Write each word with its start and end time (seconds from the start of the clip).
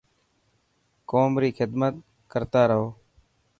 قوم 1.09 1.31
ري 1.41 1.49
خدمت 1.57 1.93
ڪرتارهو. 2.31 2.85